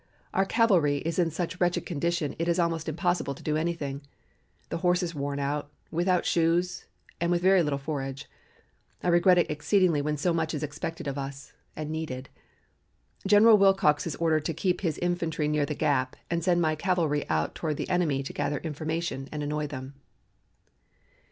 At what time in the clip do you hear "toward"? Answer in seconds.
17.53-17.77